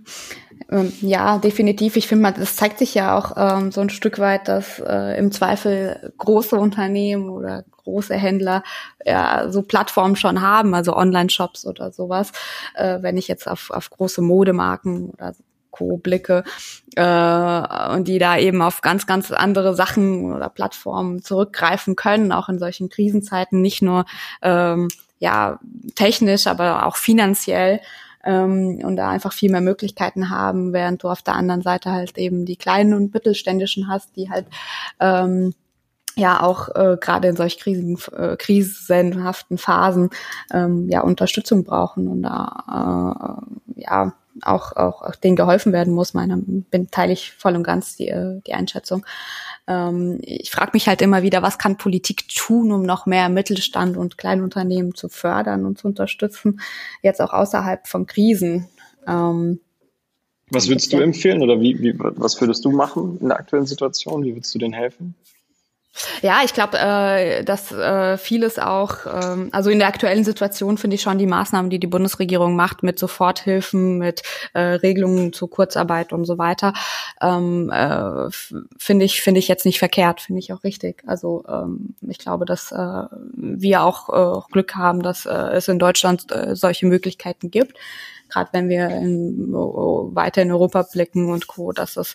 [0.71, 1.95] Ähm, ja, definitiv.
[1.95, 5.31] Ich finde, das zeigt sich ja auch ähm, so ein Stück weit, dass äh, im
[5.31, 8.63] Zweifel große Unternehmen oder große Händler
[9.05, 12.31] ja so Plattformen schon haben, also Online-Shops oder sowas.
[12.75, 15.33] Äh, wenn ich jetzt auf, auf große Modemarken oder
[15.71, 15.97] Co.
[15.97, 16.43] blicke
[16.95, 22.49] äh, und die da eben auf ganz, ganz andere Sachen oder Plattformen zurückgreifen können, auch
[22.49, 24.05] in solchen Krisenzeiten, nicht nur
[24.41, 24.87] ähm,
[25.19, 25.59] ja
[25.95, 27.81] technisch, aber auch finanziell
[28.23, 32.17] ähm, und da einfach viel mehr Möglichkeiten haben, während du auf der anderen Seite halt
[32.17, 34.47] eben die kleinen und mittelständischen hast, die halt
[34.99, 35.53] ähm,
[36.15, 40.09] ja auch äh, gerade in solch krisen, äh, krisenhaften Phasen
[40.51, 46.13] ähm, ja Unterstützung brauchen und da äh, ja auch, auch, auch denen geholfen werden muss.
[46.13, 49.05] Meiner bin teile ich voll und ganz die, äh, die Einschätzung.
[49.69, 53.95] Ähm, ich frage mich halt immer wieder, was kann Politik tun, um noch mehr Mittelstand
[53.95, 56.59] und Kleinunternehmen zu fördern und zu unterstützen,
[57.03, 58.67] jetzt auch außerhalb von Krisen.
[59.07, 59.59] Ähm,
[60.51, 64.23] was würdest du empfehlen oder wie, wie, was würdest du machen in der aktuellen Situation?
[64.23, 65.13] Wie würdest du denen helfen?
[66.21, 70.95] Ja, ich glaube, äh, dass äh, vieles auch, ähm, also in der aktuellen Situation finde
[70.95, 74.21] ich schon die Maßnahmen, die die Bundesregierung macht mit Soforthilfen, mit
[74.53, 76.73] äh, Regelungen zur Kurzarbeit und so weiter,
[77.21, 78.29] ähm, äh,
[78.77, 81.03] finde ich finde ich jetzt nicht verkehrt, finde ich auch richtig.
[81.05, 83.03] Also ähm, ich glaube, dass äh,
[83.33, 87.77] wir auch äh, Glück haben, dass äh, es in Deutschland äh, solche Möglichkeiten gibt
[88.29, 92.13] gerade wenn wir in, weiter in Europa blicken und Co., dass es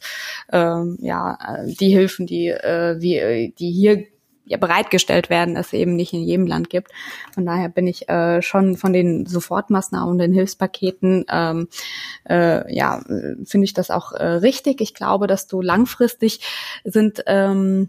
[0.53, 4.05] ähm, ja die Hilfen, die äh, wie, die hier
[4.47, 6.91] ja, bereitgestellt werden, es eben nicht in jedem Land gibt.
[7.33, 11.69] Von daher bin ich äh, schon von den Sofortmaßnahmen und den Hilfspaketen, ähm,
[12.29, 13.01] äh, ja,
[13.45, 14.81] finde ich das auch äh, richtig.
[14.81, 16.41] Ich glaube, dass du langfristig
[16.85, 17.89] sind ähm,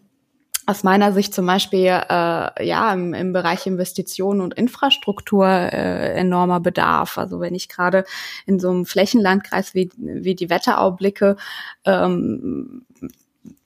[0.68, 6.60] aus meiner Sicht zum Beispiel äh, ja im, im Bereich Investitionen und Infrastruktur äh, enormer
[6.60, 7.18] Bedarf.
[7.18, 8.04] Also wenn ich gerade
[8.46, 11.38] in so einem Flächenlandkreis wie, wie die Wetterau blicke,
[11.86, 12.86] ähm,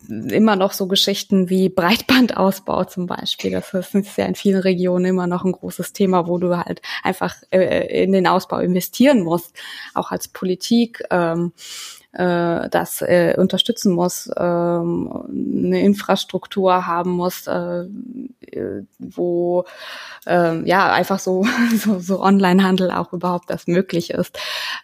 [0.09, 3.51] immer noch so Geschichten wie Breitbandausbau zum Beispiel.
[3.51, 7.35] Das ist ja in vielen Regionen immer noch ein großes Thema, wo du halt einfach
[7.51, 9.55] äh, in den Ausbau investieren musst,
[9.93, 11.03] auch als Politik.
[11.11, 11.53] Ähm,
[12.11, 17.85] äh, das äh, unterstützen muss, ähm, eine Infrastruktur haben muss, äh,
[18.97, 19.65] wo
[20.25, 21.45] äh, ja einfach so,
[21.77, 24.37] so, so Online-Handel auch überhaupt das möglich ist.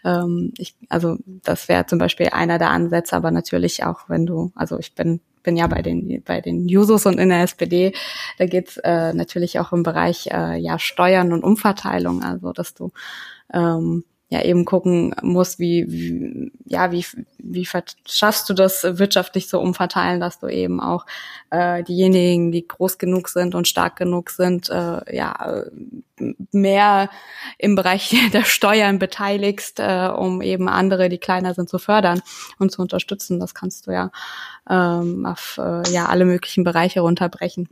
[0.03, 4.51] Ähm, ich, also das wäre zum Beispiel einer der Ansätze, aber natürlich auch, wenn du,
[4.55, 7.93] also ich bin bin ja bei den bei den Jusos und in der SPD,
[8.39, 12.91] da geht's äh, natürlich auch im Bereich äh, ja Steuern und Umverteilung, also dass du
[13.53, 17.05] ähm, ja eben gucken muss, wie, wie ja, wie,
[17.37, 17.67] wie
[18.07, 21.05] schaffst du das wirtschaftlich so umverteilen, dass du eben auch
[21.51, 25.63] äh, diejenigen, die groß genug sind und stark genug sind, äh, ja,
[26.51, 27.09] mehr
[27.59, 32.21] im Bereich der Steuern beteiligst, äh, um eben andere, die kleiner sind, zu fördern
[32.57, 33.39] und zu unterstützen.
[33.39, 34.11] Das kannst du ja
[34.67, 37.69] ähm, auf äh, ja alle möglichen Bereiche runterbrechen.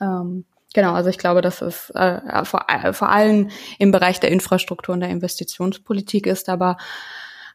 [0.00, 0.44] Ähm,
[0.74, 4.94] Genau, also ich glaube, dass es äh, vor, äh, vor allem im Bereich der Infrastruktur
[4.94, 6.78] und der Investitionspolitik ist, aber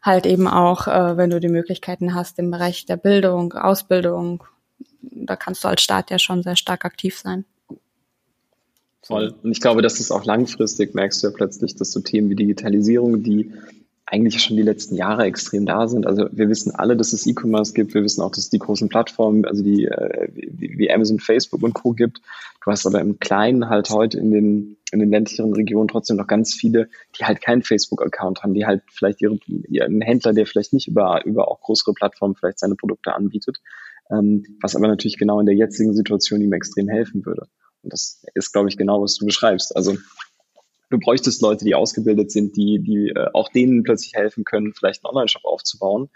[0.02, 4.44] halt eben auch, äh, wenn du die Möglichkeiten hast im Bereich der Bildung, Ausbildung,
[5.02, 7.44] da kannst du als Staat ja schon sehr stark aktiv sein.
[9.02, 9.34] Voll.
[9.42, 12.36] Und ich glaube, dass es auch langfristig merkst du ja plötzlich, dass so Themen wie
[12.36, 13.52] Digitalisierung, die
[14.10, 16.06] eigentlich schon die letzten Jahre extrem da sind.
[16.06, 17.94] Also wir wissen alle, dass es E-Commerce gibt.
[17.94, 21.74] Wir wissen auch, dass es die großen Plattformen, also die äh, wie, Amazon, Facebook und
[21.74, 21.92] Co.
[21.92, 22.20] gibt.
[22.64, 26.26] Du hast aber im Kleinen halt heute in den in den ländlicheren Regionen trotzdem noch
[26.26, 30.72] ganz viele, die halt keinen Facebook-Account haben, die halt vielleicht ihre, ihren Händler, der vielleicht
[30.72, 33.58] nicht über, über auch größere Plattformen vielleicht seine Produkte anbietet,
[34.10, 37.48] ähm, was aber natürlich genau in der jetzigen Situation ihm extrem helfen würde.
[37.82, 39.76] Und das ist, glaube ich, genau, was du beschreibst.
[39.76, 39.96] Also
[40.90, 45.04] du bräuchtest Leute, die ausgebildet sind, die, die äh, auch denen plötzlich helfen können, vielleicht
[45.04, 46.08] einen Online-Shop aufzubauen.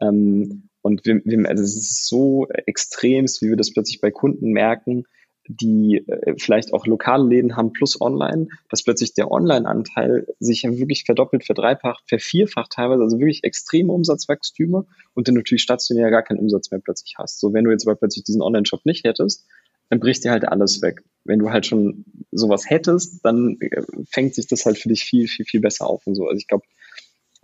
[0.00, 4.50] Ähm, und wir, wir, also es ist so extremst, wie wir das plötzlich bei Kunden
[4.50, 5.04] merken,
[5.48, 10.76] die äh, vielleicht auch lokale Läden haben plus online, dass plötzlich der Online-Anteil sich ja
[10.76, 16.40] wirklich verdoppelt, verdreifacht, vervierfacht teilweise, also wirklich extreme Umsatzwachstüme und du natürlich stationär gar keinen
[16.40, 17.40] Umsatz mehr plötzlich hast.
[17.40, 19.46] So, wenn du jetzt aber plötzlich diesen Online-Shop nicht hättest,
[19.88, 21.02] dann bricht dir halt alles weg.
[21.24, 25.28] Wenn du halt schon sowas hättest, dann äh, fängt sich das halt für dich viel,
[25.28, 26.26] viel, viel besser auf und so.
[26.26, 26.64] Also ich glaube,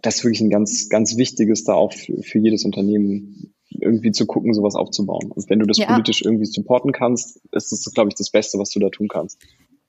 [0.02, 4.26] das ist wirklich ein ganz, ganz wichtiges da auch für, für jedes Unternehmen, irgendwie zu
[4.26, 5.31] gucken, sowas aufzubauen.
[5.31, 5.87] Und wenn du das ja.
[5.87, 9.38] politisch irgendwie supporten kannst, ist das, glaube ich, das Beste, was du da tun kannst.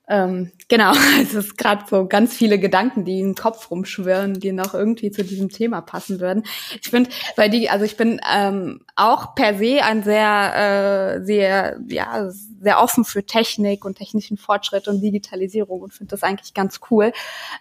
[0.09, 4.73] Ähm, genau, es ist gerade so ganz viele Gedanken, die im Kopf rumschwirren, die noch
[4.73, 6.43] irgendwie zu diesem Thema passen würden.
[6.81, 11.79] Ich finde, weil die, also ich bin ähm, auch per se ein sehr, äh, sehr,
[11.87, 16.79] ja, sehr offen für Technik und technischen Fortschritt und Digitalisierung und finde das eigentlich ganz
[16.91, 17.11] cool.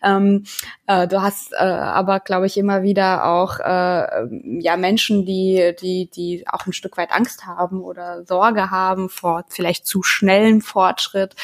[0.02, 0.44] Ähm,
[0.87, 6.09] äh, du hast äh, aber, glaube ich, immer wieder auch äh, ja Menschen, die, die,
[6.11, 11.35] die auch ein Stück weit Angst haben oder Sorge haben vor vielleicht zu schnellen Fortschritt.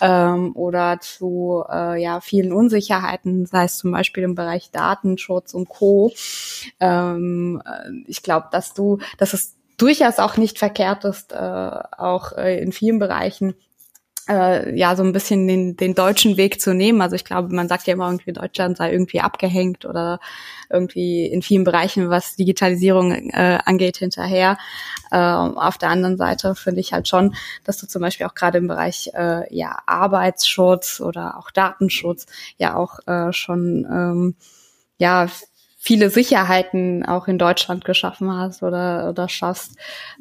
[0.00, 5.68] Ähm, oder zu äh, ja, vielen Unsicherheiten, sei es zum Beispiel im Bereich Datenschutz und
[5.68, 6.12] Co.
[6.80, 12.32] Ähm, äh, ich glaube, dass du, dass es durchaus auch nicht verkehrt ist, äh, auch
[12.32, 13.54] äh, in vielen Bereichen
[14.28, 17.00] äh, ja so ein bisschen den, den deutschen Weg zu nehmen.
[17.00, 20.20] Also ich glaube, man sagt ja immer irgendwie, Deutschland sei irgendwie abgehängt oder
[20.70, 24.58] irgendwie in vielen Bereichen, was Digitalisierung äh, angeht, hinterher.
[25.10, 27.34] Äh, auf der anderen Seite finde ich halt schon,
[27.64, 32.76] dass du zum Beispiel auch gerade im Bereich äh, ja Arbeitsschutz oder auch Datenschutz ja
[32.76, 34.34] auch äh, schon ähm,
[34.96, 35.28] ja
[35.76, 39.76] viele Sicherheiten auch in Deutschland geschaffen hast oder oder schaffst.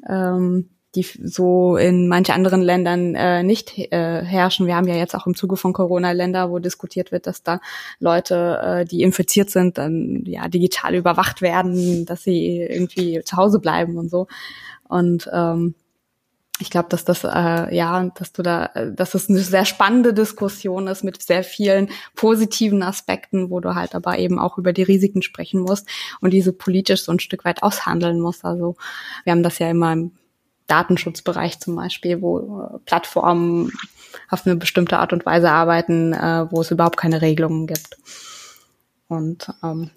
[0.10, 4.68] Ähm, die so in manche anderen Ländern äh, nicht äh, herrschen.
[4.68, 7.60] Wir haben ja jetzt auch im Zuge von Corona Länder, wo diskutiert wird, dass da
[8.00, 13.60] Leute, äh, die infiziert sind, dann ja digital überwacht werden, dass sie irgendwie zu Hause
[13.60, 14.28] bleiben und so.
[14.88, 15.74] Und ähm,
[16.60, 20.86] ich glaube, dass das äh, ja, dass du da, dass es eine sehr spannende Diskussion
[20.88, 25.24] ist mit sehr vielen positiven Aspekten, wo du halt aber eben auch über die Risiken
[25.24, 25.88] sprechen musst
[26.22, 28.46] und diese politisch so ein Stück weit aushandeln musst.
[28.46, 28.76] Also
[29.24, 30.12] wir haben das ja immer im
[30.68, 33.72] Datenschutzbereich zum Beispiel, wo äh, Plattformen
[34.30, 37.98] auf eine bestimmte Art und Weise arbeiten, äh, wo es überhaupt keine Regelungen gibt.
[39.08, 39.90] Und ähm,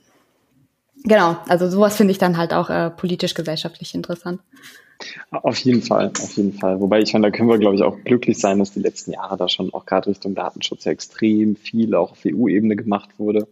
[1.04, 4.40] genau, also sowas finde ich dann halt auch äh, politisch-gesellschaftlich interessant.
[5.30, 6.80] Auf jeden Fall, auf jeden Fall.
[6.80, 9.36] Wobei ich meine, da können wir, glaube ich, auch glücklich sein, dass die letzten Jahre
[9.36, 13.46] da schon auch gerade Richtung Datenschutz ja extrem viel auch auf EU-Ebene gemacht wurde.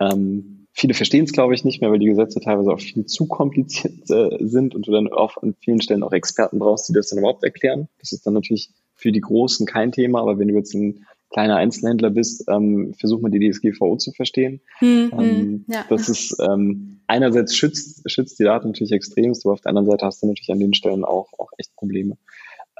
[0.00, 3.26] Ähm, Viele verstehen es, glaube ich, nicht mehr, weil die Gesetze teilweise auch viel zu
[3.26, 7.08] kompliziert äh, sind und du dann auch an vielen Stellen auch Experten brauchst, die das
[7.08, 7.88] dann überhaupt erklären.
[7.98, 11.56] Das ist dann natürlich für die Großen kein Thema, aber wenn du jetzt ein kleiner
[11.56, 14.60] Einzelhändler bist, ähm, versuch mal die DSGVO zu verstehen.
[14.80, 15.84] Mhm, ähm, ja.
[15.88, 20.06] Das ist ähm, einerseits schützt, schützt die Daten natürlich extremst, aber auf der anderen Seite
[20.06, 22.16] hast du natürlich an den Stellen auch, auch echt Probleme.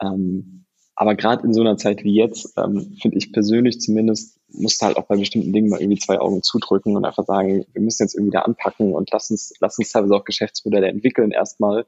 [0.02, 0.64] Ähm,
[1.00, 4.86] aber gerade in so einer Zeit wie jetzt, ähm, finde ich persönlich zumindest, musst du
[4.86, 8.02] halt auch bei bestimmten Dingen mal irgendwie zwei Augen zudrücken und einfach sagen, wir müssen
[8.02, 11.86] jetzt irgendwie da anpacken und lass uns, lass uns teilweise auch Geschäftsmodelle entwickeln erstmal.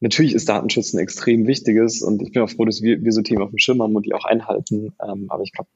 [0.00, 3.22] Natürlich ist Datenschutz ein extrem wichtiges und ich bin auch froh, dass wir, wir so
[3.22, 4.92] Themen auf dem Schirm haben und die auch einhalten.
[5.00, 5.68] Ähm, aber ich glaube,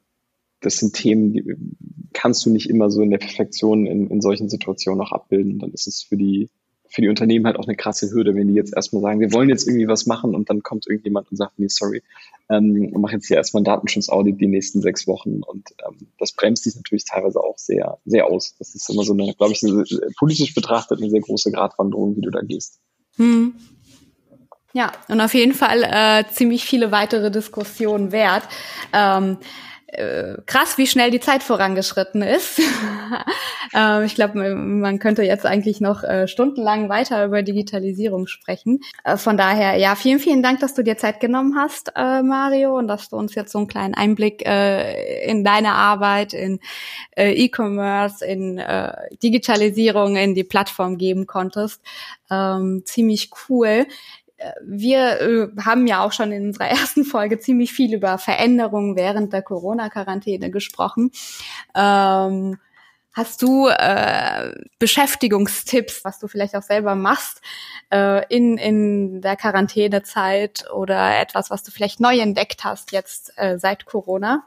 [0.58, 1.54] das sind Themen, die
[2.14, 5.60] kannst du nicht immer so in der Perfektion in, in solchen Situationen auch abbilden.
[5.60, 6.50] Dann ist es für die,
[6.88, 9.48] für die Unternehmen halt auch eine krasse Hürde, wenn die jetzt erstmal sagen, wir wollen
[9.48, 12.02] jetzt irgendwie was machen und dann kommt irgendjemand und sagt, nee, sorry,
[12.50, 16.64] ähm, mach jetzt hier erstmal ein Datenschutzaudit die nächsten sechs Wochen und ähm, das bremst
[16.64, 18.54] sich natürlich teilweise auch sehr, sehr aus.
[18.58, 19.62] Das ist immer so eine, glaube ich,
[20.16, 22.80] politisch betrachtet eine sehr große Gratwanderung, wie du da gehst.
[23.16, 23.54] Hm.
[24.74, 28.44] Ja, und auf jeden Fall äh, ziemlich viele weitere Diskussionen wert.
[28.92, 29.44] Ähm, äh,
[30.46, 32.60] krass, wie schnell die Zeit vorangeschritten ist.
[33.74, 38.80] äh, ich glaube, man könnte jetzt eigentlich noch äh, stundenlang weiter über Digitalisierung sprechen.
[39.04, 42.76] Äh, von daher, ja, vielen, vielen Dank, dass du dir Zeit genommen hast, äh, Mario,
[42.76, 46.60] und dass du uns jetzt so einen kleinen Einblick äh, in deine Arbeit, in
[47.16, 48.62] E-Commerce, in
[49.22, 51.82] Digitalisierung, in die Plattform geben konntest.
[52.30, 53.86] Ähm, ziemlich cool
[54.62, 59.32] wir äh, haben ja auch schon in unserer ersten Folge ziemlich viel über Veränderungen während
[59.32, 61.10] der Corona-Quarantäne gesprochen.
[61.74, 62.58] Ähm,
[63.12, 67.40] hast du äh, Beschäftigungstipps, was du vielleicht auch selber machst
[67.92, 73.58] äh, in, in der Quarantänezeit oder etwas, was du vielleicht neu entdeckt hast jetzt äh,
[73.58, 74.44] seit Corona?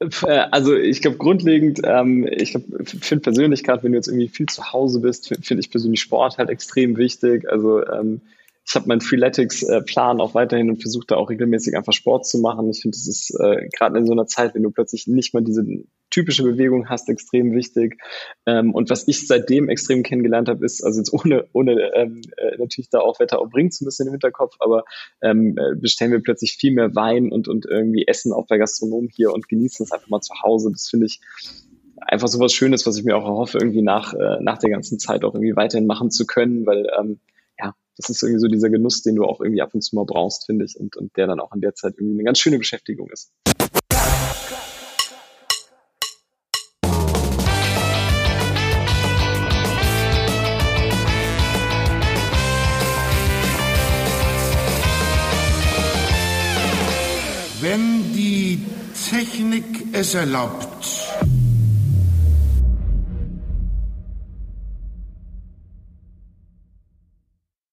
[0.00, 4.46] Äh, also ich glaube grundlegend, ähm, ich finde persönlich gerade, wenn du jetzt irgendwie viel
[4.46, 7.48] zu Hause bist, finde ich persönlich Sport halt extrem wichtig.
[7.48, 8.22] Also ähm,
[8.64, 12.70] ich habe meinen Freeletics-Plan auch weiterhin und versuche da auch regelmäßig einfach Sport zu machen.
[12.70, 15.42] Ich finde, das ist äh, gerade in so einer Zeit, wenn du plötzlich nicht mal
[15.42, 15.64] diese
[16.10, 17.98] typische Bewegung hast, extrem wichtig.
[18.46, 22.56] Ähm, und was ich seitdem extrem kennengelernt habe, ist, also jetzt ohne, ohne ähm, äh,
[22.58, 24.84] natürlich da auch Wetter auch bringen zu müssen im Hinterkopf, aber
[25.22, 29.08] ähm, äh, bestellen wir plötzlich viel mehr Wein und, und irgendwie Essen auch bei Gastronomen
[29.12, 30.70] hier und genießen es einfach mal zu Hause.
[30.70, 31.20] Das finde ich
[31.96, 34.98] einfach so was Schönes, was ich mir auch erhoffe, irgendwie nach, äh, nach der ganzen
[34.98, 37.18] Zeit auch irgendwie weiterhin machen zu können, weil ähm,
[37.96, 40.46] das ist irgendwie so dieser Genuss, den du auch irgendwie ab und zu mal brauchst,
[40.46, 43.08] finde ich, und, und der dann auch in der Zeit irgendwie eine ganz schöne Beschäftigung
[43.10, 43.30] ist.
[57.60, 58.64] Wenn die
[59.08, 61.01] Technik es erlaubt,